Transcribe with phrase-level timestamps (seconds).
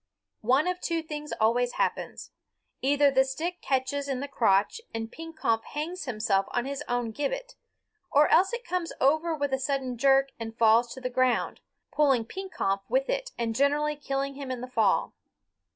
[0.41, 2.31] One of two things always happens.
[2.81, 7.53] Either the stick catches in the crotch and Pekompf hangs himself on his own gibbet,
[8.09, 11.61] or else it comes over with a sudden jerk and falls to the ground,
[11.91, 15.13] pulling Pekompf with it and generally killing him in the fall.